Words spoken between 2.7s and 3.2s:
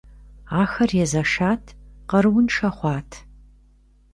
хъуат.